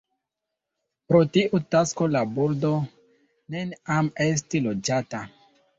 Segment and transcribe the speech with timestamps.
[1.11, 2.73] Pro tiu tasko la burgo
[3.57, 5.27] neniam estis loĝata.